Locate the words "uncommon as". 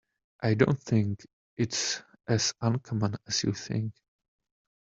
2.59-3.43